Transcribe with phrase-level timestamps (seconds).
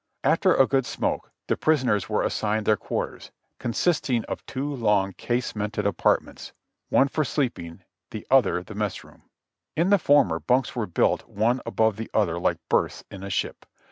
[0.23, 5.13] After a good smoke the prisoners were assigned their quar ters, consisting of tw^o long
[5.13, 6.53] casemated apartments,
[6.89, 9.29] one for sleep ing, the other the mess room.
[9.75, 13.63] In the former, bunks were built one above the other like berths in a ship.